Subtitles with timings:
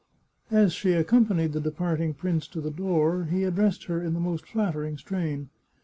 [0.49, 4.47] As she accompanied the departing prince to the door, he addressed her in the most
[4.47, 5.51] flattering strain.